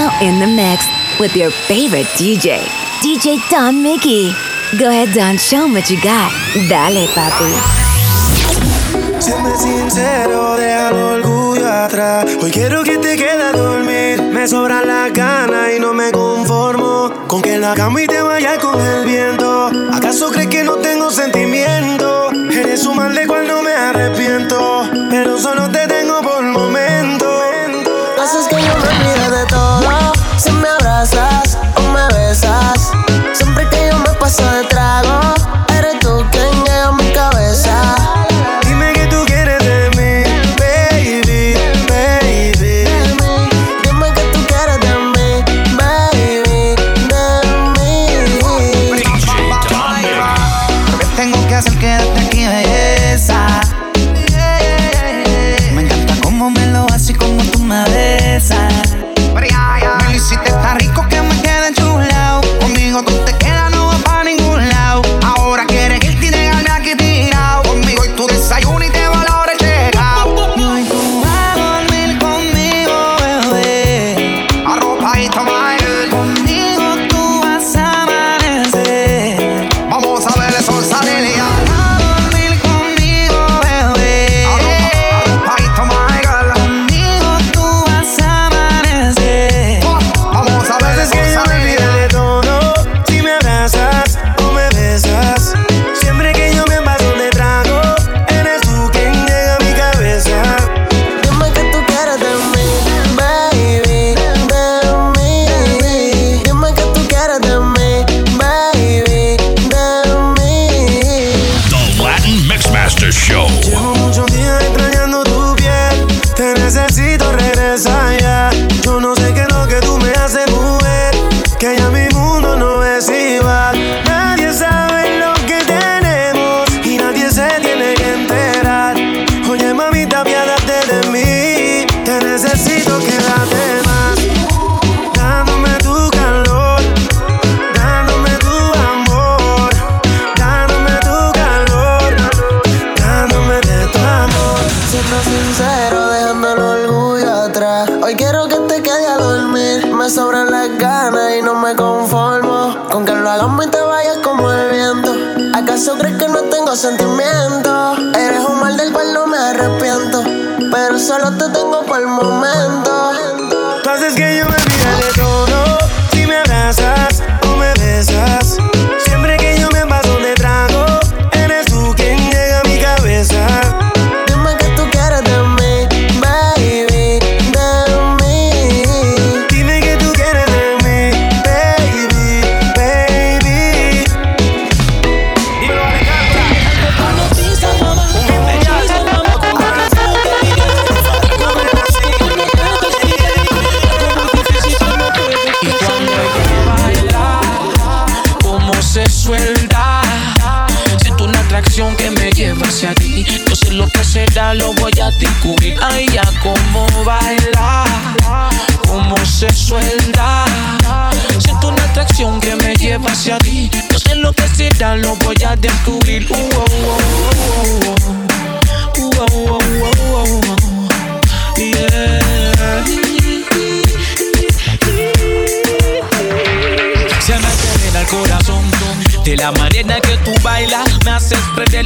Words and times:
now 0.00 0.10
in 0.22 0.38
the 0.40 0.46
mix 0.46 0.86
with 1.18 1.36
your 1.36 1.50
favorite 1.50 2.06
DJ, 2.16 2.58
DJ 3.04 3.38
Don 3.50 3.82
Mickey. 3.82 4.32
Go 4.78 4.88
ahead, 4.88 5.12
Don, 5.14 5.36
show 5.36 5.68
me 5.68 5.74
what 5.74 5.90
you 5.90 6.00
got. 6.00 6.32
Dale, 6.70 7.06
papi. 7.16 7.52
Siempre 9.20 9.52
sincero, 9.58 10.56
deja 10.56 10.88
el 10.88 10.96
orgullo 10.96 11.70
atrás. 11.70 12.24
Hoy 12.40 12.50
quiero 12.50 12.82
que 12.82 12.96
te 12.96 13.16
quedes 13.16 13.44
a 13.44 13.52
dormir. 13.52 14.22
Me 14.22 14.46
sobran 14.48 14.86
las 14.86 15.12
ganas 15.12 15.68
y 15.76 15.80
no 15.80 15.92
me 15.92 16.10
conformo 16.12 17.12
con 17.26 17.42
que 17.42 17.58
la 17.58 17.74
cama 17.74 18.00
y 18.02 18.06
te 18.06 18.22
vaya 18.22 18.58
con 18.58 18.80
el 18.80 19.04
viento. 19.04 19.70
¿Acaso 19.92 20.30
crees 20.30 20.48
que 20.48 20.64
no 20.64 20.76
tengo 20.76 21.10
sentimiento? 21.10 22.30
Eres 22.50 22.86
un 22.86 22.96
mal 22.96 23.14
de 23.14 23.26
cual 23.26 23.46
no 23.46 23.62
me 23.62 23.72
arrepiento, 23.72 24.88
pero 25.10 25.36
solo 25.36 25.68
te 25.68 25.86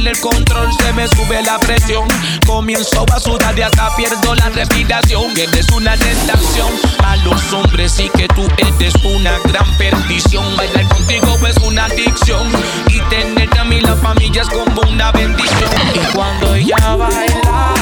el 0.07 0.19
control 0.19 0.69
Se 0.79 0.93
me 0.93 1.07
sube 1.07 1.41
la 1.43 1.59
presión. 1.59 2.07
Comienzo 2.45 3.05
a 3.13 3.19
sudar 3.19 3.57
y 3.57 3.61
hasta 3.61 3.95
pierdo 3.95 4.35
la 4.35 4.49
respiración. 4.49 5.31
Eres 5.37 5.69
una 5.71 5.95
tentación 5.97 6.71
A 7.03 7.15
los 7.17 7.53
hombres 7.53 7.99
y 7.99 8.09
que 8.09 8.27
tú 8.29 8.47
eres 8.57 8.93
una 9.03 9.37
gran 9.45 9.77
perdición. 9.77 10.55
Bailar 10.57 10.87
contigo 10.89 11.37
es 11.47 11.57
una 11.57 11.85
adicción 11.85 12.47
Y 12.87 12.99
tenerte 13.09 13.59
a 13.59 13.63
mí 13.63 13.81
la 13.81 13.95
familia 13.95 14.41
es 14.41 14.49
como 14.49 14.81
una 14.89 15.11
bendición. 15.11 15.69
Y 15.93 16.15
cuando 16.15 16.55
ella 16.55 16.95
baila 16.95 17.73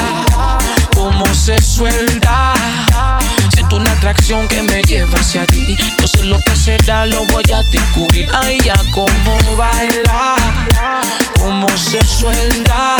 Cómo 0.94 1.26
se 1.34 1.60
suelta 1.60 2.54
Siento 3.74 3.90
una 3.90 3.98
atracción 3.98 4.46
que 4.46 4.62
me 4.62 4.82
lleva 4.82 5.18
hacia 5.18 5.44
ti. 5.46 5.76
No 6.00 6.06
sé 6.06 6.24
lo 6.26 6.38
que 6.38 6.54
será, 6.54 7.06
lo 7.06 7.26
voy 7.26 7.42
a 7.52 7.60
descubrir. 7.72 8.28
Ay, 8.32 8.60
ya 8.64 8.74
cómo 8.92 9.56
baila, 9.56 10.36
cómo 11.40 11.68
se 11.76 12.00
suelta. 12.04 12.96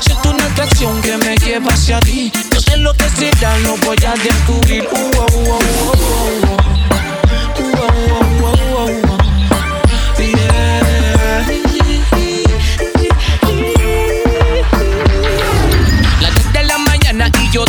Siento 0.00 0.30
una 0.30 0.46
atracción 0.46 1.02
que 1.02 1.18
me 1.18 1.36
lleva 1.36 1.70
hacia 1.70 2.00
ti. 2.00 2.32
No 2.54 2.60
sé 2.60 2.78
lo 2.78 2.94
que 2.94 3.10
será, 3.10 3.58
lo 3.58 3.76
voy 3.78 3.98
a 4.06 4.14
descubrir. 4.14 4.88
Uh, 4.90 5.10
oh, 5.18 5.26
oh, 5.34 5.58
oh. 5.58 6.56
Uh, 6.60 6.63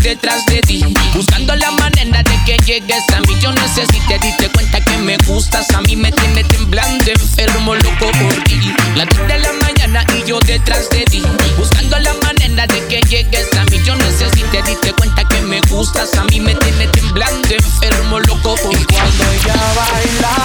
detrás 0.05 0.45
de 0.45 0.61
ti. 0.61 0.83
Buscando 1.15 1.55
la 1.55 1.71
manera 1.71 2.21
de 2.21 2.43
que 2.45 2.57
llegues 2.63 3.03
a 3.11 3.19
mí. 3.21 3.35
Yo 3.41 3.51
necesité, 3.51 4.19
diste 4.21 4.49
cuenta 4.49 4.79
que 4.81 4.97
me 4.99 5.17
gustas 5.25 5.67
A 5.73 5.81
mí. 5.81 5.95
Me 5.95 6.11
tiene 6.11 6.43
temblando, 6.43 7.05
enfermo, 7.09 7.73
loco 7.73 8.11
por 8.21 8.43
ti. 8.43 8.71
Dos 8.95 9.27
de 9.27 9.39
la 9.39 9.51
mañana 9.63 10.05
y 10.15 10.29
yo 10.29 10.39
detrás 10.41 10.89
de 10.91 11.05
ti. 11.05 11.23
Buscando 11.57 11.97
la 11.99 12.13
manera 12.23 12.67
de 12.67 12.85
que 12.85 13.01
llegues 13.09 13.47
a 13.57 13.63
mí. 13.65 13.81
Yo 13.83 13.95
necesité, 13.95 14.61
diste 14.61 14.93
cuenta 14.93 15.23
que 15.27 15.41
me 15.41 15.59
gustas 15.69 16.15
A 16.17 16.23
mí. 16.25 16.39
Me 16.39 16.53
tiene 16.53 16.87
temblando, 16.87 17.49
enfermo, 17.49 18.19
locos 18.19 18.59
por 18.61 18.85
cuando 18.85 19.23
ella 19.33 19.55
baila, 19.75 20.35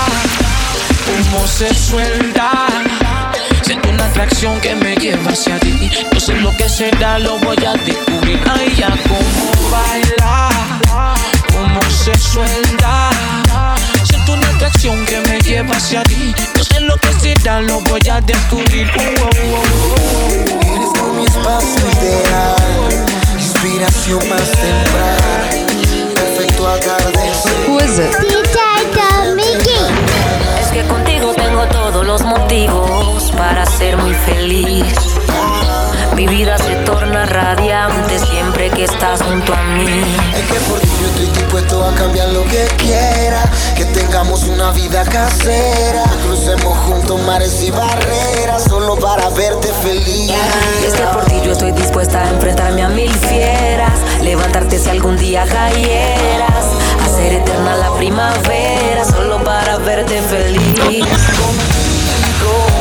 cómo 1.05 1.47
se 1.47 1.75
suelta. 1.75 2.67
Siento 3.63 3.91
una 3.91 4.07
atracción 4.07 4.59
que 4.61 4.75
me 4.75 4.97
lleva 4.97 5.33
hacia 5.33 5.59
ti. 5.61 5.91
No 6.13 6.19
sé 6.19 6.35
lo 6.41 6.51
que 6.57 6.69
será, 6.69 7.19
lo 7.19 7.39
voy 7.39 7.59
a 7.65 7.75
descubrir. 7.75 8.41
Ay, 8.51 8.75
ya 8.77 8.89
suelta. 12.21 13.11
Siento 14.05 14.33
una 14.33 14.49
atracción 14.49 15.05
que 15.07 15.21
me 15.21 15.39
lleva 15.41 15.77
hacia 15.77 16.03
ti. 16.05 16.35
No 16.57 16.65
sé 16.65 16.81
lo 16.81 16.97
que 16.97 17.13
será, 17.15 17.61
lo 17.61 17.81
voy 17.81 18.01
a 18.11 18.21
descubrir. 18.21 18.91
Uh, 18.97 19.01
uh, 19.01 19.55
uh, 19.55 20.61
Eres 20.75 20.93
mi 21.17 21.25
espacio 21.25 21.91
ideal, 22.03 23.07
inspiración 23.39 24.29
más 24.29 24.51
temprana 24.53 25.71
perfecto 26.21 26.69
atardecer. 26.69 27.69
Who 27.69 27.79
is 27.81 27.99
it? 27.99 28.11
Es 30.61 30.69
que 30.73 30.83
contigo 30.85 31.33
tengo 31.35 31.67
todos 31.67 32.07
los 32.07 32.23
motivos 32.23 33.31
para 33.33 33.67
ser 33.67 33.97
muy 33.97 34.15
feliz. 34.15 34.85
Mi 36.15 36.27
vida 36.27 36.59
se 36.59 36.75
torna 36.85 37.27
radiante 37.27 38.19
siempre 38.19 38.71
que 38.71 38.85
estás 38.85 39.23
junto 39.23 39.55
a 39.55 39.63
mí. 39.63 40.05
Es 40.37 40.47
que 40.53 40.61
por 40.69 40.81
ti 40.81 40.90
yo 41.01 41.07
estoy 41.07 41.27
dispuesto 41.27 41.85
a 41.85 41.95
cambiar 41.95 42.29
lo 42.31 42.45
que 42.45 42.67
quiera. 42.77 43.43
Que 43.77 43.85
tengamos 43.87 44.45
una 44.45 44.71
vida 44.73 45.05
casera. 45.05 46.05
Crucemos 46.25 46.79
juntos 46.87 47.21
mares 47.23 47.63
y 47.63 47.71
barreras 47.71 48.65
solo 48.69 48.97
para 48.97 49.29
verte 49.31 49.69
feliz. 49.83 50.33
Y 50.83 50.87
es 50.87 50.95
que 50.95 51.03
por 51.03 51.25
ti 51.25 51.41
yo 51.45 51.53
estoy 51.53 51.73
dispuesta 51.73 52.23
a 52.23 52.31
enfrentarme 52.31 52.83
a 52.83 52.89
mil 52.89 53.13
fieras. 53.13 53.99
Levantarte 54.23 54.79
si 54.79 54.91
algún 54.91 55.17
día 55.17 55.45
cayeras. 55.47 56.67
Hacer 57.05 57.35
eterna 57.35 57.77
la 57.77 57.93
primavera 57.95 59.05
solo 59.05 59.43
para 59.43 59.79
verte 59.79 60.21
feliz. 60.23 61.05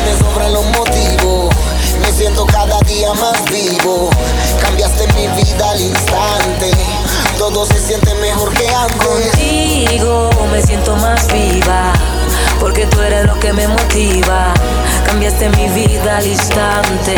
Me 0.04 0.18
sobran 0.18 0.52
los 0.52 0.64
motivos 0.66 1.54
me 2.00 2.12
siento 2.12 2.46
cada 2.46 2.78
día 2.80 3.12
más 3.14 3.44
vivo. 3.50 4.10
Cambiaste 4.60 5.06
mi 5.14 5.26
vida 5.42 5.70
al 5.70 5.80
instante. 5.80 6.70
Todo 7.38 7.66
se 7.66 7.78
siente 7.78 8.14
mejor 8.14 8.52
que 8.52 8.68
antes. 8.68 9.06
Contigo 9.06 10.30
me 10.52 10.62
siento 10.62 10.96
más 10.96 11.26
viva. 11.32 11.92
Porque 12.58 12.86
tú 12.86 13.00
eres 13.00 13.26
lo 13.26 13.38
que 13.40 13.52
me 13.52 13.66
motiva. 13.68 14.52
Cambiaste 15.06 15.48
mi 15.50 15.68
vida 15.68 16.18
al 16.18 16.26
instante. 16.26 17.16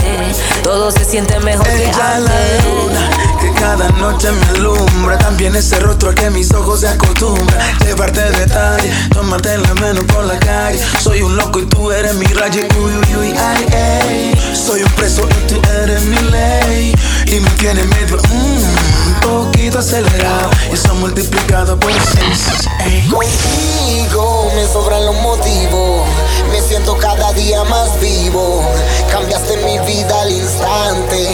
Todo 0.63 0.91
se 0.91 1.05
siente 1.05 1.39
mejor 1.41 1.67
que 1.67 1.91
antes 1.91 3.33
que 3.43 3.53
cada 3.55 3.89
noche 3.91 4.31
me 4.31 4.47
alumbra. 4.59 5.19
También 5.19 5.57
ese 5.57 5.79
rostro 5.81 6.15
que 6.15 6.31
mis 6.31 6.53
ojos 6.53 6.81
se 6.81 6.89
acostumbran. 6.89 7.79
Llevarte 7.81 8.23
detalle, 8.31 8.93
tomarte 9.13 9.59
la 9.59 9.75
mano 9.75 10.03
por 10.07 10.25
la 10.25 10.39
calle. 10.39 10.81
Soy 11.01 11.23
un 11.23 11.37
loco 11.37 11.61
y 11.61 11.67
tú 11.67 11.91
eres 11.91 12.15
mi 12.15 12.27
rayo. 12.27 12.63
Uy, 12.79 12.93
uy, 12.93 13.17
uy, 13.17 13.35
ay, 13.39 13.67
ay. 13.73 14.55
Soy 14.55 14.83
un 14.83 14.91
preso 14.93 15.29
y 15.29 15.53
tú 15.53 15.61
eres 15.83 16.03
mi 16.03 16.19
ley. 16.31 16.95
Y 17.27 17.41
me 17.41 17.51
tiene 17.51 17.83
medio, 17.85 18.17
un 18.31 18.92
poquito 19.33 19.79
acelerado. 19.79 20.51
Y 20.71 20.75
eso 20.75 20.95
multiplicado 20.95 21.79
por 21.79 21.93
seis. 21.93 22.69
Contigo 23.11 24.51
me 24.55 24.67
sobran 24.67 25.07
los 25.07 25.17
motivos. 25.17 26.07
Me 26.51 26.61
siento 26.61 26.97
cada 26.99 27.33
día 27.33 27.65
más 27.65 27.99
vivo. 28.01 28.63
Cambiaste 29.11 29.57
mi 29.59 29.79
vida 29.81 30.21
al 30.23 30.31
instante. 30.31 31.29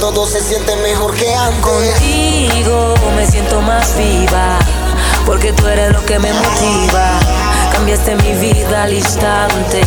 Todo 0.00 0.26
se 0.26 0.40
siente 0.40 0.76
mejor 0.76 1.14
que 1.14 1.34
antes. 1.34 1.62
Contigo 1.62 2.94
me 3.16 3.26
siento 3.26 3.60
más 3.60 3.96
viva, 3.96 4.58
porque 5.26 5.52
tú 5.52 5.66
eres 5.66 5.92
lo 5.92 6.04
que 6.04 6.18
me 6.18 6.32
motiva. 6.32 7.31
Cambiaste 7.72 8.14
mi 8.16 8.32
vida 8.34 8.84
al 8.84 8.92
instante, 8.92 9.82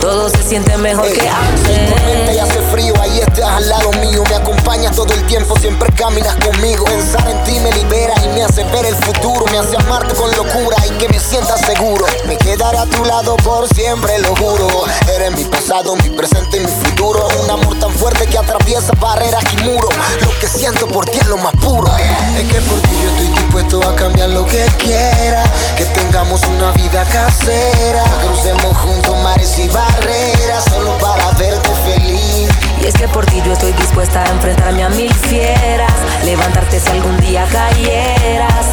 todo 0.00 0.30
se 0.30 0.42
siente 0.42 0.76
mejor 0.78 1.06
que 1.12 1.28
antes. 1.28 2.34
Y 2.34 2.38
hace 2.38 2.60
frío, 2.72 2.94
ahí 3.00 3.18
estás 3.18 3.44
al 3.44 3.68
lado 3.68 3.90
mío, 4.00 4.22
me 4.28 4.36
acompañas 4.36 4.94
todo 4.96 5.12
el 5.12 5.26
tiempo, 5.26 5.54
siempre 5.58 5.92
caminas 5.92 6.34
conmigo. 6.36 6.84
Pensar 6.84 7.28
en 7.28 7.42
ti 7.44 7.58
me 7.60 7.72
libera 7.72 8.14
y 8.24 8.28
me 8.28 8.42
hace 8.42 8.64
ver 8.64 8.86
el 8.86 8.94
futuro, 8.96 9.44
me 9.50 9.58
hace 9.58 9.76
amarte 9.76 10.14
con 10.14 10.30
locura 10.30 10.76
y 10.86 10.90
que 10.98 11.08
me 11.08 11.20
sienta 11.20 11.56
seguro. 11.58 12.06
Me 12.26 12.36
quedaré 12.56 12.78
a 12.78 12.86
tu 12.86 13.04
lado 13.04 13.36
por 13.36 13.68
siempre, 13.74 14.18
lo 14.20 14.34
juro. 14.36 14.68
Eres 15.14 15.32
mi 15.32 15.44
pasado, 15.44 15.94
mi 15.96 16.08
presente 16.10 16.56
y 16.56 16.60
mi 16.60 16.66
futuro. 16.66 17.28
Un 17.42 17.50
amor 17.50 17.78
tan 17.78 17.92
fuerte 17.92 18.26
que 18.26 18.38
atraviesa 18.38 18.92
barreras 18.98 19.44
y 19.52 19.62
muros. 19.64 19.94
Lo 20.20 20.38
que 20.38 20.48
siento 20.48 20.88
por 20.88 21.04
ti 21.04 21.18
es 21.18 21.26
lo 21.26 21.36
más 21.36 21.52
puro. 21.56 21.90
Es 22.36 22.52
que 22.52 22.60
por 22.62 22.80
ti 22.80 22.90
yo 23.02 23.10
estoy 23.10 23.28
dispuesto 23.28 23.88
a 23.88 23.94
cambiar 23.96 24.30
lo 24.30 24.46
que 24.46 24.64
quiera, 24.78 25.44
que 25.76 25.84
tengamos 25.86 26.42
una 26.44 26.72
vida 26.72 27.04
casera. 27.04 28.04
Crucemos 28.22 28.76
juntos 28.78 29.16
mares 29.22 29.58
y 29.58 29.68
barreras 29.68 30.64
solo 30.70 30.96
para 30.98 31.30
verte 31.32 31.70
feliz. 31.84 32.48
Y 32.80 32.86
es 32.86 32.94
que 32.94 33.08
por 33.08 33.26
ti 33.26 33.42
yo 33.44 33.52
estoy 33.52 33.72
dispuesta 33.72 34.22
a 34.22 34.28
enfrentarme 34.30 34.82
a 34.82 34.88
mil 34.90 35.12
fieras. 35.12 35.92
Levantarte 36.24 36.80
si 36.80 36.88
algún 36.88 37.18
día 37.20 37.46
cayeras. 37.50 38.66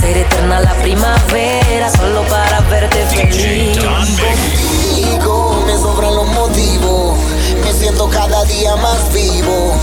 Hacer 0.00 0.16
eterna 0.16 0.60
la 0.60 0.72
primavera 0.76 1.90
solo 1.90 2.22
para 2.22 2.60
verte 2.70 3.04
feliz. 3.08 3.78
Contigo 3.78 5.62
me 5.66 5.76
sobran 5.76 6.14
los 6.14 6.26
motivos. 6.28 7.18
Me 7.62 7.70
siento 7.74 8.08
cada 8.08 8.42
día 8.44 8.76
más 8.76 9.12
vivo. 9.12 9.74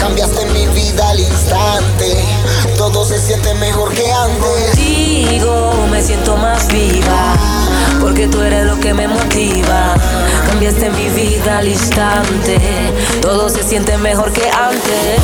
Cambiaste 0.00 0.46
mi 0.46 0.66
vida 0.68 1.10
al 1.10 1.20
instante. 1.20 2.24
Todo 2.78 3.04
se 3.04 3.20
siente 3.20 3.52
mejor 3.52 3.92
que 3.92 4.10
antes. 4.10 4.70
Contigo 4.70 5.74
me 5.90 6.02
siento 6.02 6.38
más 6.38 6.68
viva. 6.68 7.34
Porque 8.00 8.28
tú 8.28 8.40
eres 8.40 8.64
lo 8.64 8.80
que 8.80 8.94
me 8.94 9.06
motiva. 9.06 9.92
Cambiaste 10.46 10.88
mi 10.88 11.10
vida 11.10 11.58
al 11.58 11.68
instante. 11.68 12.58
Todo 13.20 13.50
se 13.50 13.62
siente 13.62 13.98
mejor 13.98 14.32
que 14.32 14.48
antes. 14.48 15.20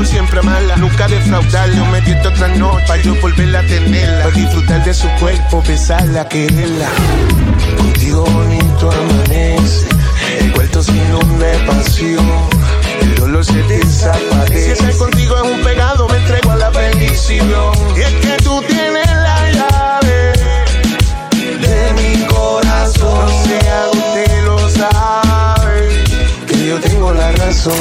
Por 0.00 0.06
siempre 0.06 0.38
amarla, 0.38 0.76
nunca 0.76 1.06
defraudarla. 1.08 1.84
Me 1.90 2.00
di 2.00 2.12
otra 2.26 2.48
noche 2.48 2.84
para 2.88 3.02
yo 3.02 3.14
volverla 3.16 3.58
a 3.58 3.62
tenerla. 3.64 4.30
Disfrutar 4.30 4.82
de 4.82 4.94
su 4.94 5.06
cuerpo, 5.20 5.62
besarla, 5.68 6.26
quererla. 6.26 6.88
Contigo 7.76 8.24
bonito 8.24 8.90
amanece, 8.90 9.88
el 10.38 10.52
cuarto 10.54 10.82
sin 10.82 11.02
una 11.12 11.66
pasión. 11.66 12.26
El 13.02 13.14
dolor 13.16 13.44
se 13.44 13.62
desaparece. 13.64 14.64
Si 14.64 14.70
estar 14.70 14.96
contigo 14.96 15.36
es 15.36 15.52
un 15.52 15.60
pegado, 15.60 16.08
me 16.08 16.16
entrego 16.16 16.52
a 16.52 16.56
la 16.56 16.70
bendición. 16.70 17.74
Y 17.94 18.00
es 18.00 18.14
que 18.24 18.42
tú 18.42 18.62
tienes 18.66 19.06
la 19.06 19.52
llave 19.52 20.32
de 21.60 21.92
mi 21.92 22.24
corazón. 22.24 23.26
No 23.26 23.44
sea 23.44 23.90
usted 23.92 24.44
lo 24.46 24.70
sabe, 24.70 26.04
que 26.46 26.68
yo 26.68 26.80
tengo 26.80 27.12
la 27.12 27.32
razón. 27.32 27.74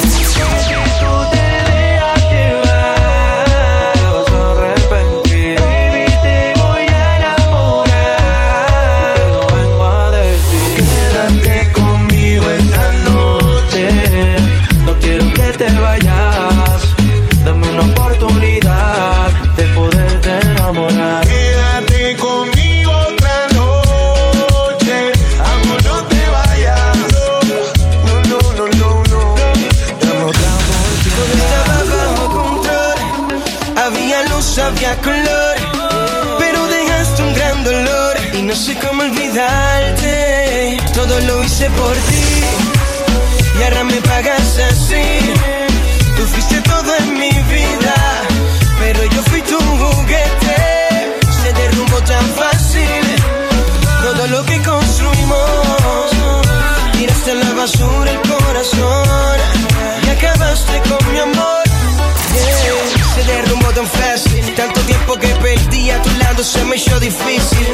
Se 66.43 66.63
me 66.65 66.77
hizo 66.77 67.00
difícil. 67.00 67.67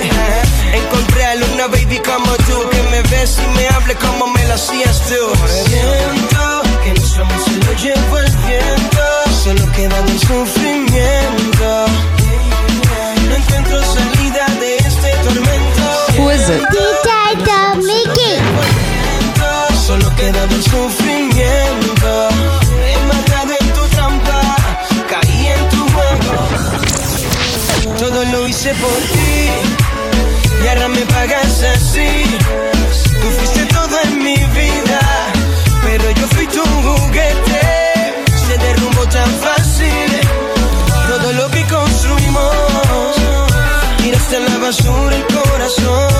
Encontré 0.74 1.26
a 1.26 1.36
una 1.54 1.68
baby 1.68 2.00
como 2.00 2.32
tú 2.48 2.70
que 2.72 2.82
me 2.90 3.02
ves 3.04 3.38
y 3.40 3.58
me 3.58 3.68
hable 3.68 3.96
como 3.96 4.28
me 4.28 4.44
lo 4.48 4.56
hacías 4.56 5.04
tú. 5.08 5.65
Así. 31.96 32.38
Tú 33.22 33.28
fuiste 33.38 33.66
todo 33.74 34.00
en 34.04 34.24
mi 34.24 34.36
vida, 34.36 35.00
pero 35.84 36.12
yo 36.12 36.28
fui 36.28 36.48
tu 36.48 36.64
juguete. 36.64 38.14
Se 38.48 38.58
derrumbó 38.58 39.06
tan 39.08 39.30
fácil 39.46 40.10
todo 41.08 41.34
lo 41.34 41.50
que 41.50 41.64
construimos. 41.68 43.16
Tiraste 43.98 44.36
a 44.38 44.40
la 44.40 44.58
basura 44.58 45.16
el 45.16 45.26
corazón 45.28 46.15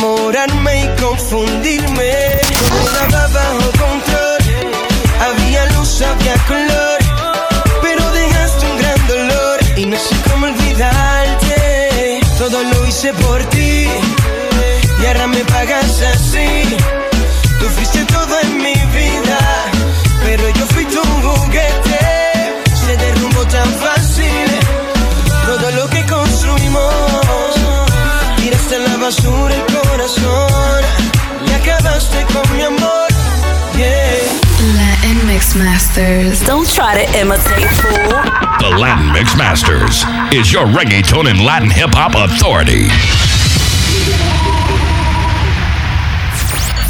enamorarme 0.00 0.84
y 0.84 1.02
confundirme. 1.02 2.40
Todo 2.68 2.80
estaba 2.80 3.26
bajo 3.28 3.70
control, 3.72 4.40
había 5.20 5.66
luz, 5.76 6.00
había 6.00 6.34
color, 6.46 6.98
pero 7.82 8.10
dejaste 8.12 8.66
un 8.66 8.78
gran 8.78 9.06
dolor 9.06 9.60
y 9.76 9.86
no 9.86 9.96
sé 9.98 10.16
cómo 10.30 10.46
olvidarte. 10.46 12.20
Todo 12.38 12.62
lo 12.62 12.86
hice 12.86 13.12
por 13.14 13.44
ti 13.50 13.86
y 15.02 15.06
ahora 15.06 15.26
me 15.26 15.44
Mix 35.50 35.64
Masters. 35.64 36.46
Don't 36.46 36.68
try 36.68 36.94
to 36.94 37.18
imitate, 37.18 37.66
fool. 37.82 38.14
The 38.62 38.70
Latin 38.78 39.12
Mix 39.12 39.36
Masters 39.36 40.04
is 40.32 40.52
your 40.52 40.66
reggaeton 40.66 41.28
and 41.28 41.44
Latin 41.44 41.68
hip 41.68 41.90
hop 41.90 42.14
authority. 42.14 42.86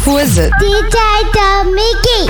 Who 0.05 0.19
is 0.19 0.37
it? 0.37 0.53
DJ 0.61 1.73
Mickey. 1.73 2.29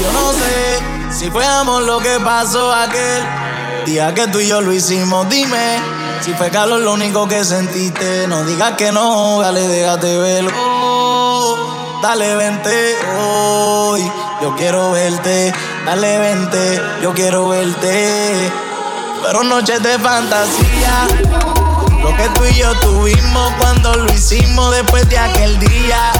Yo 0.00 0.10
no 0.12 0.32
sé 0.32 1.12
si 1.12 1.28
fue 1.28 1.44
amor 1.44 1.82
lo 1.82 1.98
que 2.00 2.18
pasó 2.24 2.72
aquel 2.72 3.22
día 3.84 4.14
que 4.14 4.26
tú 4.28 4.40
y 4.40 4.48
yo 4.48 4.62
lo 4.62 4.72
hicimos. 4.72 5.28
Dime 5.28 5.76
si 6.22 6.32
fue 6.32 6.48
calor 6.48 6.80
lo 6.80 6.94
único 6.94 7.28
que 7.28 7.44
sentiste. 7.44 8.26
No 8.26 8.42
digas 8.46 8.72
que 8.78 8.90
no, 8.90 9.42
dale, 9.42 9.68
déjate 9.68 10.16
verlo. 10.16 10.50
Oh, 10.56 12.00
dale, 12.02 12.36
vente 12.36 12.96
hoy. 13.18 14.19
Yo 14.42 14.56
quiero 14.56 14.92
verte. 14.92 15.52
Dale, 15.84 16.18
vente. 16.18 16.80
Yo 17.02 17.12
quiero 17.12 17.48
verte. 17.48 18.50
Pero 19.22 19.44
noches 19.44 19.82
de 19.82 19.98
fantasía. 19.98 21.06
Lo 22.02 22.16
que 22.16 22.28
tú 22.30 22.44
y 22.46 22.54
yo 22.54 22.74
tuvimos 22.80 23.52
cuando 23.58 23.94
lo 23.94 24.12
hicimos 24.12 24.74
después 24.74 25.06
de 25.10 25.18
aquel 25.18 25.58
día. 25.58 26.12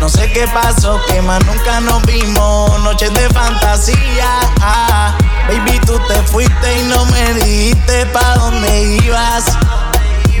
No 0.00 0.08
sé 0.08 0.32
qué 0.32 0.48
pasó, 0.48 1.00
que 1.06 1.22
más 1.22 1.44
nunca 1.46 1.78
nos 1.80 2.02
vimos. 2.02 2.80
Noches 2.80 3.14
de 3.14 3.28
fantasía. 3.30 4.40
Ah, 4.60 5.16
baby, 5.46 5.78
tú 5.86 5.96
te 6.08 6.14
fuiste 6.22 6.80
y 6.80 6.82
no 6.88 7.04
me 7.06 7.34
dijiste 7.34 8.06
pa' 8.06 8.34
dónde 8.38 8.98
ibas. 9.04 9.44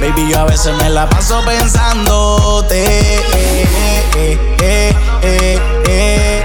Baby, 0.00 0.32
yo 0.32 0.40
a 0.40 0.44
veces 0.46 0.74
me 0.82 0.90
la 0.90 1.08
paso 1.08 1.40
pensándote. 1.44 2.84
Eh, 2.84 3.68
eh, 4.16 4.56
eh, 4.60 4.96
eh, 5.22 5.60
eh. 5.86 6.41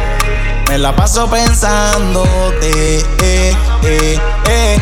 Me 0.70 0.78
la 0.78 0.94
paso 0.94 1.30
pensándote. 1.30 3.00
Eh, 3.24 3.56
eh, 3.84 4.20
eh. 4.50 4.78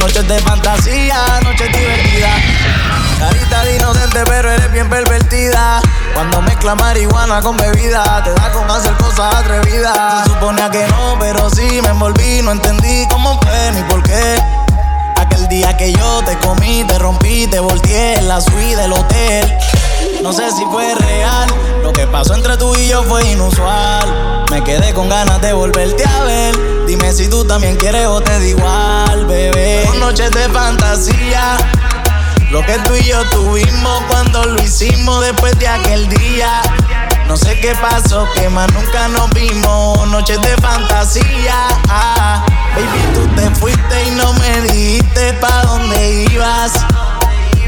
Noches 0.00 0.26
de 0.26 0.38
fantasía, 0.38 1.40
noches 1.42 1.70
divertidas. 1.70 2.40
Carita 3.18 3.64
de 3.64 3.76
inocente, 3.76 4.22
pero 4.24 4.50
eres 4.50 4.72
bien 4.72 4.88
pervertida. 4.88 5.82
Cuando 6.14 6.40
mezcla 6.42 6.74
marihuana 6.74 7.42
con 7.42 7.58
bebida, 7.58 8.22
te 8.24 8.32
da 8.32 8.50
con 8.52 8.70
hacer 8.70 8.94
cosas 8.94 9.34
atrevidas. 9.34 10.24
Se 10.24 10.30
suponía 10.30 10.70
que 10.70 10.86
no, 10.88 11.16
pero 11.20 11.50
sí 11.50 11.80
me 11.82 11.90
envolví. 11.90 12.40
No 12.42 12.52
entendí 12.52 13.06
cómo 13.10 13.38
fue 13.42 13.72
ni 13.72 13.82
por 13.82 14.02
qué. 14.02 14.42
Aquel 15.16 15.46
día 15.48 15.76
que 15.76 15.92
yo 15.92 16.22
te 16.24 16.38
comí, 16.38 16.84
te 16.84 16.98
rompí, 16.98 17.46
te 17.48 17.60
volteé 17.60 18.14
en 18.14 18.28
la 18.28 18.40
suite 18.40 18.76
del 18.76 18.92
hotel. 18.92 19.58
No 20.22 20.32
sé 20.32 20.50
si 20.52 20.64
fue 20.64 20.94
real, 20.94 21.48
lo 21.86 21.92
que 21.92 22.06
pasó 22.08 22.34
entre 22.34 22.56
tú 22.56 22.74
y 22.74 22.88
yo 22.88 23.04
fue 23.04 23.24
inusual. 23.30 24.44
Me 24.50 24.64
quedé 24.64 24.92
con 24.92 25.08
ganas 25.08 25.40
de 25.40 25.52
volverte 25.52 26.04
a 26.04 26.24
ver. 26.24 26.84
Dime 26.84 27.12
si 27.12 27.28
tú 27.28 27.44
también 27.44 27.76
quieres 27.76 28.08
o 28.08 28.20
te 28.20 28.32
da 28.32 28.44
igual, 28.44 29.24
bebé. 29.26 29.88
Noches 30.00 30.32
de 30.32 30.48
fantasía. 30.48 31.56
Lo 32.50 32.60
que 32.66 32.76
tú 32.80 32.96
y 32.96 33.04
yo 33.04 33.22
tuvimos 33.30 34.02
cuando 34.08 34.44
lo 34.44 34.60
hicimos 34.64 35.24
después 35.24 35.56
de 35.60 35.68
aquel 35.68 36.08
día. 36.08 36.60
No 37.28 37.36
sé 37.36 37.56
qué 37.60 37.72
pasó, 37.76 38.26
que 38.34 38.48
más 38.48 38.66
nunca 38.72 39.06
nos 39.06 39.30
vimos. 39.30 40.08
Noches 40.08 40.40
de 40.40 40.56
fantasía. 40.56 41.68
Ah, 41.88 42.44
baby, 42.74 43.14
tú 43.14 43.28
te 43.40 43.48
fuiste 43.60 44.04
y 44.08 44.10
no 44.16 44.32
me 44.32 44.60
dijiste 44.62 45.34
pa' 45.34 45.62
dónde 45.62 46.26
ibas. 46.32 46.72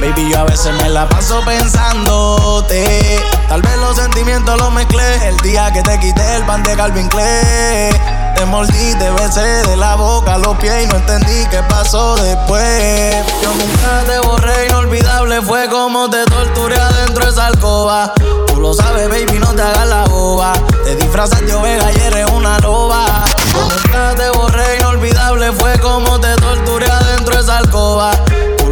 Baby, 0.01 0.31
yo 0.31 0.39
a 0.39 0.45
veces 0.45 0.73
me 0.81 0.89
la 0.91 1.09
paso 1.09 1.41
pensándote. 1.45 3.21
Tal 3.49 3.63
vez 3.63 3.77
los 3.79 3.97
sentimientos 3.97 4.57
los 4.57 4.73
mezclé. 4.73 5.29
El 5.29 5.37
día 5.39 5.73
que 5.73 5.83
te 5.83 5.99
quité 5.99 6.37
el 6.37 6.45
pan 6.45 6.63
de 6.63 6.77
Calvin 6.77 7.09
Klein. 7.09 7.93
Te 8.37 8.45
mordí, 8.47 8.95
te 8.95 9.11
besé 9.11 9.41
de 9.41 9.77
la 9.77 9.97
boca 9.97 10.35
a 10.35 10.39
los 10.39 10.57
pies 10.59 10.85
y 10.85 10.87
no 10.87 10.95
entendí 10.95 11.47
qué 11.51 11.61
pasó 11.69 12.15
después. 12.15 13.17
Yo 13.43 13.53
nunca 13.55 14.05
te 14.07 14.21
borré, 14.21 14.67
inolvidable 14.69 15.43
fue 15.43 15.69
como 15.69 16.09
te 16.09 16.25
torturé 16.27 16.77
adentro 16.77 17.25
de 17.25 17.33
esa 17.33 17.47
alcoba. 17.47 18.13
Tú 18.47 18.61
lo 18.61 18.75
sabes, 18.75 19.09
baby, 19.09 19.41
no 19.41 19.53
te 19.53 19.63
hagas 19.63 19.89
la 19.89 20.05
boba. 20.05 20.53
Te 20.85 20.95
disfrazas 20.95 21.41
de 21.41 21.53
oveja 21.53 21.91
y 21.91 22.01
eres 22.03 22.31
una 22.31 22.57
loba. 22.61 23.25
Yo 23.53 23.63
nunca 23.65 24.15
te 24.15 24.31
borré, 24.31 24.77
inolvidable 24.79 25.51
fue 25.51 25.77
como 25.81 26.21
te 26.21 26.37
torturé 26.37 26.87
adentro 26.87 27.35
de 27.35 27.43
esa 27.43 27.59
alcoba 27.59 28.13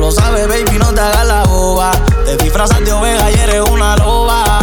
lo 0.07 0.13
sabes, 0.13 0.47
baby, 0.47 0.79
no 0.79 0.95
te 0.95 1.01
hagas 1.01 1.27
la 1.27 1.43
boba. 1.45 1.91
Te 2.25 2.37
disfrazas 2.37 2.79
de 2.85 2.93
oveja 2.93 3.29
y 3.29 3.35
eres 3.35 3.61
una 3.69 3.97
loba. 3.97 4.61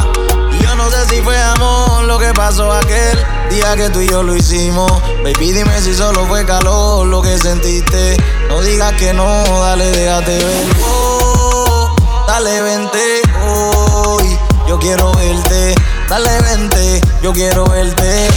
Y 0.53 0.63
yo 0.63 0.73
no 0.75 0.89
sé 0.89 1.05
si 1.09 1.21
fue 1.21 1.37
amor 1.37 2.05
lo 2.05 2.17
que 2.17 2.31
pasó 2.33 2.71
aquel 2.71 3.17
día 3.49 3.75
que 3.75 3.89
tú 3.89 3.99
y 3.99 4.07
yo 4.07 4.23
lo 4.23 4.37
hicimos. 4.37 4.89
Baby, 5.21 5.51
dime 5.51 5.81
si 5.81 5.93
solo 5.93 6.25
fue 6.27 6.45
calor 6.45 7.07
lo 7.07 7.21
que 7.21 7.37
sentiste. 7.37 8.15
No 8.47 8.61
digas 8.61 8.93
que 8.93 9.11
no, 9.13 9.25
dale, 9.59 9.91
déjate 9.91 10.37
ver. 10.37 10.65
Oh, 10.81 11.93
dale, 12.25 12.61
vente 12.61 13.21
hoy. 13.45 14.39
Yo 14.65 14.79
quiero 14.79 15.11
verte. 15.11 15.75
Dale, 16.07 16.41
vente, 16.41 17.01
yo 17.21 17.33
quiero 17.33 17.65
verte. 17.65 18.29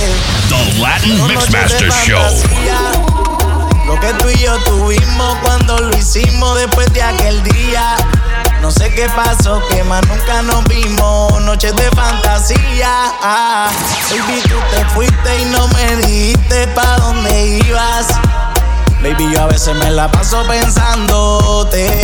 The 0.49 0.81
Latin 0.81 1.25
Mixmaster 1.29 1.93
Show. 1.93 3.16
Lo 3.87 3.99
que 4.01 4.13
tú 4.15 4.29
y 4.29 4.39
yo 4.39 4.59
tuvimos 4.65 5.39
cuando 5.43 5.79
lo 5.79 5.97
hicimos 5.97 6.59
después 6.59 6.93
de 6.93 7.03
aquel 7.03 7.43
día. 7.45 7.97
No 8.61 8.71
sé 8.71 8.93
qué 8.93 9.09
pasó, 9.11 9.63
que 9.69 9.85
más 9.85 10.05
nunca 10.09 10.43
nos 10.43 10.65
vimos. 10.65 11.41
Noches 11.43 11.75
de 11.77 11.89
fantasía. 11.93 13.13
Ah, 13.23 13.69
baby, 14.11 14.43
tú 14.43 14.57
te 14.73 14.85
fuiste 14.87 15.41
y 15.41 15.45
no 15.47 15.69
me 15.69 15.97
dijiste 15.97 16.67
pa' 16.69 16.97
dónde 16.99 17.61
ibas. 17.65 18.09
Baby, 19.03 19.31
yo 19.33 19.43
a 19.43 19.47
veces 19.47 19.75
me 19.77 19.91
la 19.91 20.11
paso 20.11 20.45
pensándote. 20.49 22.03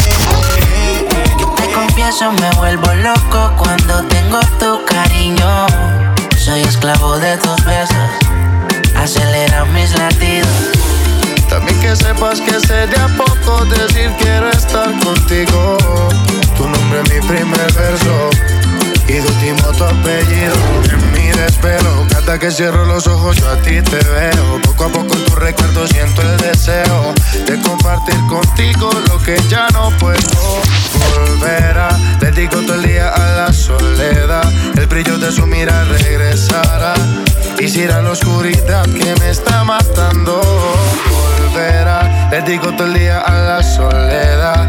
Te 1.56 1.72
confieso, 1.72 2.30
me 2.32 2.50
vuelvo 2.52 2.92
loco 2.94 3.52
cuando 3.58 4.04
tengo 4.04 4.38
tu 4.60 4.84
cariño. 4.84 5.66
Soy 6.38 6.60
esclavo 6.60 7.18
de 7.18 7.36
tus 7.38 7.64
besos, 7.64 7.96
acelera 8.96 9.64
mis 9.66 9.96
latidos. 9.98 10.81
También 11.64 11.80
que 11.80 11.94
sepas 11.94 12.40
que 12.40 12.58
sé 12.66 12.88
de 12.88 12.96
a 12.96 13.06
poco 13.16 13.64
decir 13.66 14.10
quiero 14.18 14.50
estar 14.50 14.90
contigo. 14.98 15.78
Tu 16.56 16.68
nombre 16.68 17.02
es 17.02 17.14
mi 17.14 17.28
primer 17.28 17.72
verso 17.72 18.30
y 19.06 19.12
de 19.12 19.20
último 19.20 19.72
tu 19.78 19.84
apellido. 19.84 20.54
En 20.90 21.12
mi 21.12 21.28
desvelo, 21.30 22.04
cada 22.10 22.36
que 22.36 22.50
cierro 22.50 22.84
los 22.86 23.06
ojos 23.06 23.36
yo 23.36 23.48
a 23.48 23.56
ti 23.58 23.80
te 23.80 23.96
veo. 23.96 24.60
Poco 24.62 24.86
a 24.86 24.88
poco 24.88 25.14
en 25.14 25.24
tu 25.24 25.36
recuerdo 25.36 25.86
siento 25.86 26.22
el 26.22 26.36
deseo 26.38 27.14
de 27.46 27.60
compartir 27.62 28.18
contigo 28.28 28.90
lo 29.08 29.22
que 29.22 29.40
ya 29.48 29.68
no 29.72 29.90
puedo 29.98 30.18
volver 31.14 31.78
a. 31.78 31.96
Dedico 32.18 32.56
todo 32.62 32.74
el 32.74 32.82
día 32.82 33.08
a 33.08 33.36
la 33.36 33.52
soledad. 33.52 34.52
El 34.74 34.86
brillo 34.88 35.16
de 35.16 35.30
su 35.30 35.46
mirada 35.46 35.84
regresará. 35.84 36.94
Y 37.60 37.68
si 37.68 37.86
la 37.86 38.00
oscuridad 38.00 38.84
que 38.86 39.14
me 39.20 39.30
está 39.30 39.62
matando, 39.62 40.40
volverá. 41.52 42.28
Dedico 42.30 42.72
todo 42.72 42.86
el 42.86 42.94
día 42.94 43.20
a 43.20 43.32
la 43.32 43.62
soledad. 43.62 44.68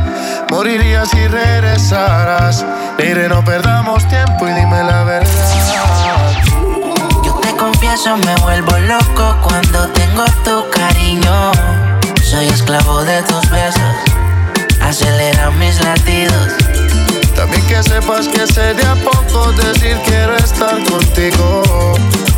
Moriría 0.50 1.06
si 1.06 1.28
regresaras. 1.28 2.66
Mire, 2.98 3.28
no 3.30 3.44
perdamos 3.44 4.08
tiempo 4.08 4.48
y 4.48 4.54
dime 4.54 4.84
la 4.84 5.04
verdad. 5.04 5.30
Yo 7.24 7.34
te 7.36 7.56
confieso, 7.56 8.18
me 8.18 8.36
vuelvo 8.38 8.78
loco 8.80 9.38
cuando 9.42 9.88
tengo 9.90 10.26
tu 10.44 10.70
cariño. 10.70 11.52
Soy 12.22 12.48
esclavo 12.48 13.04
de 13.04 13.22
tus 13.24 13.50
besos, 13.50 13.96
acelera 14.82 15.52
mis 15.52 15.82
latidos. 15.84 16.54
También 17.36 17.66
que 17.68 17.82
sepas 17.84 18.28
que 18.28 18.46
sé 18.48 18.74
de 18.74 18.86
a 18.86 18.96
poco 18.96 19.52
decir 19.54 19.98
quiero 20.06 20.36
estar 20.38 20.84
contigo. 20.84 21.64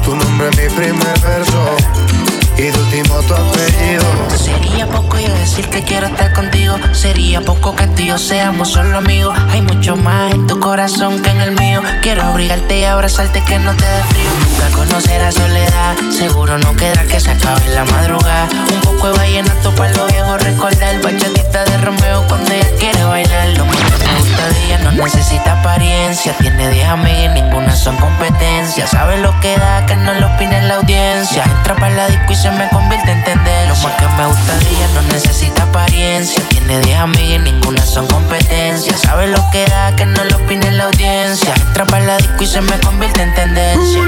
Tu 0.03 0.15
nombre 0.15 0.49
es 0.49 0.57
mi 0.57 0.75
primer 0.75 1.19
verso 1.19 2.24
y 2.57 2.61
de 2.61 2.79
último 2.79 3.21
tu 3.23 3.33
apellido. 3.33 4.03
Sería 4.37 4.87
poco 4.87 5.19
yo 5.19 5.33
decir 5.35 5.67
que 5.69 5.83
quiero 5.83 6.07
estar 6.07 6.33
contigo. 6.33 6.75
Sería 6.93 7.41
poco 7.41 7.75
que 7.75 7.87
tú 7.87 8.01
y 8.01 8.07
yo 8.07 8.17
seamos 8.17 8.69
solo 8.69 8.97
amigos. 8.97 9.37
Hay 9.49 9.61
mucho 9.61 9.95
más 9.95 10.33
en 10.33 10.47
tu 10.47 10.59
corazón 10.59 11.21
que 11.21 11.29
en 11.31 11.41
el 11.41 11.51
mío. 11.51 11.81
Quiero 12.01 12.23
abrigarte 12.23 12.79
y 12.79 12.83
abrazarte 12.85 13.43
que 13.43 13.59
no 13.59 13.73
te 13.73 13.85
dé 13.85 14.03
frío. 14.09 14.29
Nunca 14.39 14.77
conocerás 14.77 15.35
soledad. 15.35 15.95
Seguro 16.17 16.57
no 16.57 16.75
queda 16.75 17.03
que 17.03 17.19
se 17.19 17.31
acabe 17.31 17.65
en 17.65 17.75
la 17.75 17.85
madrugada. 17.85 18.47
Un 18.73 18.81
poco 18.81 19.11
de 19.11 19.17
vallenato 19.17 19.71
para 19.75 19.93
los 19.93 20.11
viejos. 20.11 20.43
Recordar 20.43 21.01
bachatita 21.01 21.65
de 21.65 21.77
Romeo 21.79 22.25
cuando 22.27 22.51
ella 22.51 22.69
quiere 22.79 23.03
bailar. 23.03 23.49
Lo 23.49 23.63
que 23.65 23.77
me 23.77 24.19
gusta 24.19 24.47
de 24.47 24.65
ella 24.65 24.77
no 24.79 24.91
necesita 24.91 25.59
apariencia. 25.59 26.33
Tiene 26.37 26.69
10 26.69 26.87
amigas 26.87 27.37
y 27.37 27.41
ninguna 27.41 27.75
son 27.75 27.97
competencia. 27.97 28.87
Sabe 28.87 29.17
lo 29.17 29.37
que 29.41 29.57
da, 29.57 29.85
que 29.85 29.95
no 29.95 30.13
lo 30.13 30.27
opine 30.27 30.61
la 30.63 30.75
audiencia. 30.75 31.43
Entra 31.43 31.75
para 31.75 31.93
la 31.95 32.09
y 32.09 32.17
se 32.45 32.51
me 32.51 32.69
convierte 32.69 33.11
en 33.11 33.23
tendencia. 33.23 33.67
Lo 33.67 33.75
más 33.75 33.93
que 33.95 34.07
me 34.07 34.25
gusta 34.27 34.57
de 34.59 34.69
ella 34.69 34.87
no 34.93 35.01
necesita 35.13 35.63
apariencia. 35.63 36.43
Tiene 36.49 36.79
10 36.81 36.99
amigas 36.99 37.39
y 37.39 37.39
ninguna 37.39 37.83
son 37.83 38.05
competencia. 38.05 38.95
Sabe 38.97 39.27
lo 39.27 39.43
que 39.51 39.65
da, 39.65 39.95
que 39.95 40.05
no 40.05 40.23
lo 40.25 40.35
opine 40.37 40.71
la 40.71 40.85
audiencia. 40.85 41.55
Entra 41.55 41.85
para 41.85 42.05
la 42.05 42.17
disco 42.17 42.43
y 42.43 42.45
se 42.45 42.61
me 42.61 42.79
convierte 42.81 43.23
en 43.23 43.33
tendencia. 43.33 43.99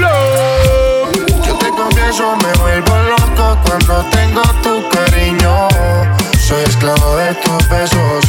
Yo 1.44 1.54
te 1.58 1.68
confieso, 1.70 2.36
me 2.36 2.52
vuelvo 2.60 2.96
loco 2.96 3.58
cuando 3.66 4.04
tengo 4.10 4.42
tu 4.62 4.88
cariño. 4.88 5.66
Soy 6.38 6.62
esclavo 6.62 7.16
de 7.16 7.34
tus 7.34 7.68
besos, 7.68 8.24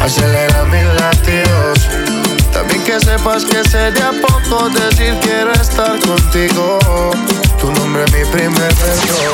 acelera 0.00 0.64
mis 0.64 0.84
latidos. 1.00 1.78
También 2.52 2.82
que 2.82 2.98
sepas 2.98 3.44
que 3.44 3.62
sé 3.68 3.92
de 3.92 4.02
a 4.02 4.12
poco 4.20 4.68
decir 4.70 5.16
quiero 5.22 5.52
estar 5.52 5.96
contigo. 6.00 6.78
Tu 8.10 8.16
mi 8.16 8.24
primer 8.30 8.74
beso 8.74 9.32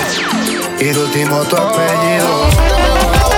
y 0.81 0.85
de 0.85 0.99
último 0.99 1.45
tu 1.45 1.57
apellido. 1.57 3.34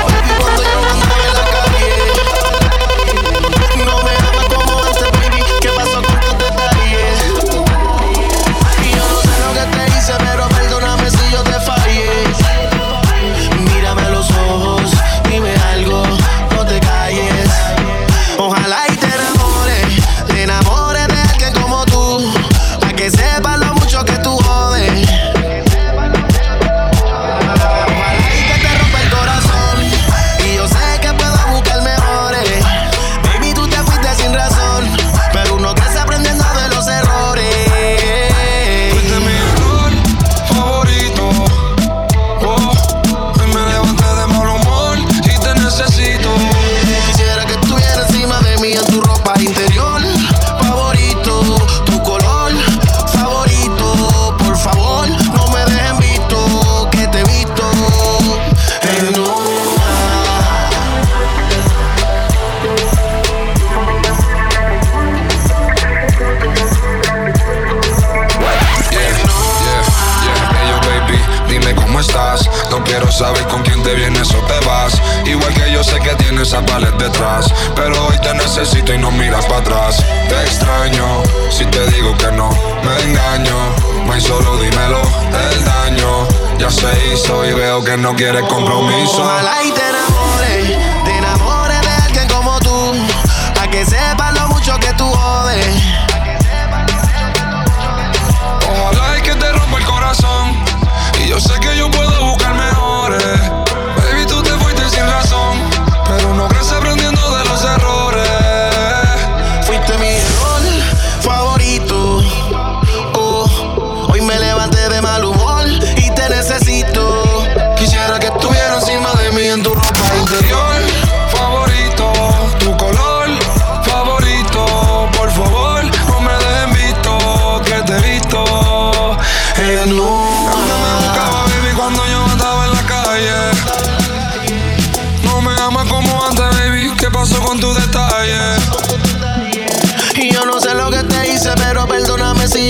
No 88.16 88.22
quieres 88.33 88.48
compromiso. 88.48 89.22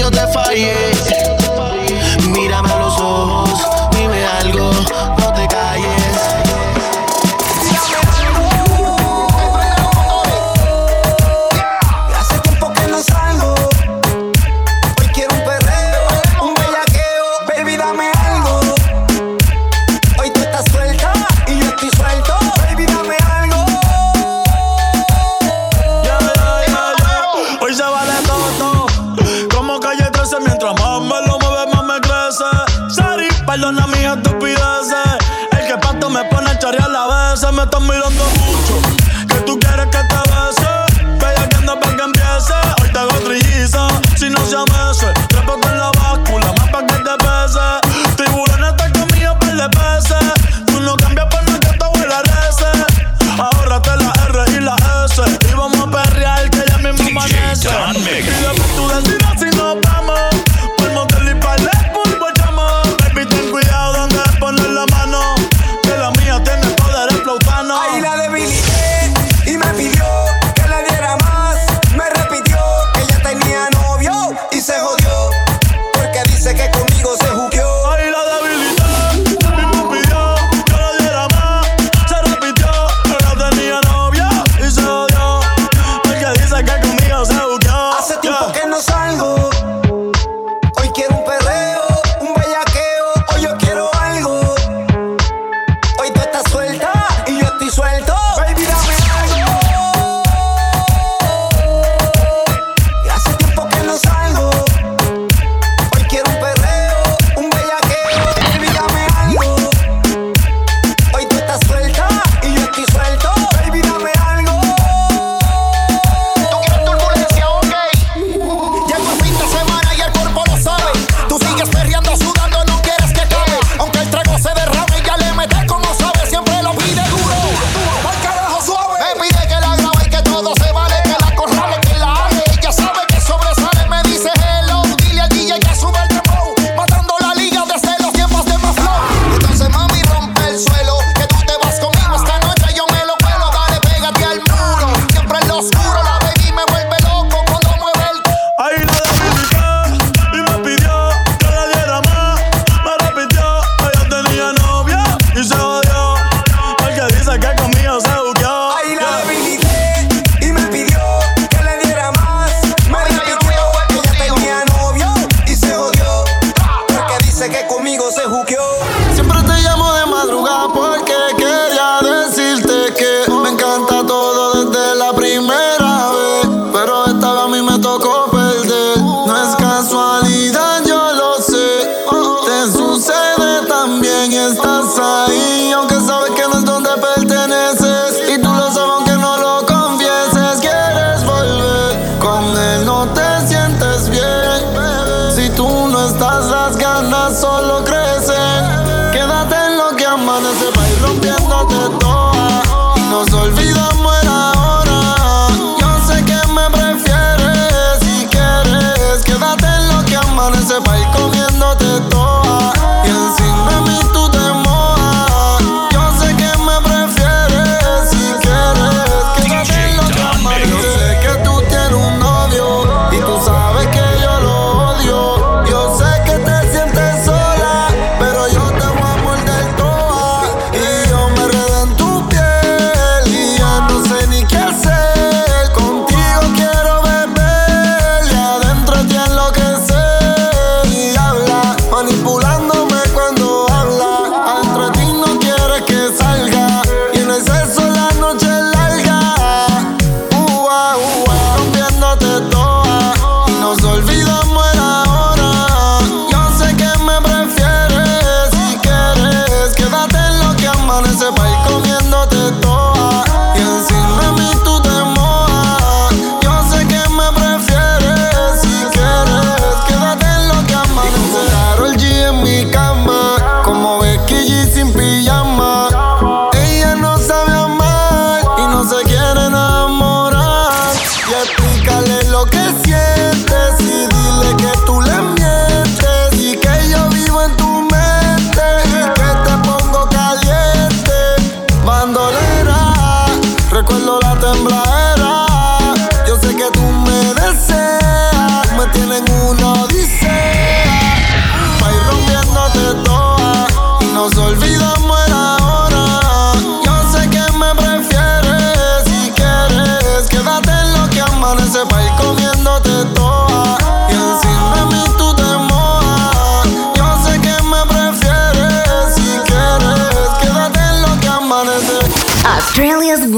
eu 0.06 0.08
até 0.08 0.32
falhei 0.32 0.85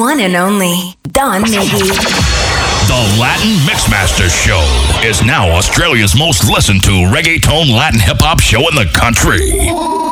one 0.08 0.20
and 0.20 0.36
only 0.36 0.96
Don 1.12 1.42
McGee. 1.42 1.68
The 2.88 3.20
Latin 3.20 3.52
Mixmaster 3.68 4.30
Show 4.30 4.62
is 5.06 5.22
now 5.22 5.50
Australia's 5.50 6.16
most 6.16 6.48
listened 6.48 6.82
to 6.84 6.90
reggaeton 7.12 7.76
Latin 7.76 8.00
hip 8.00 8.16
hop 8.18 8.40
show 8.40 8.66
in 8.70 8.74
the 8.74 8.86
country. 8.94 10.07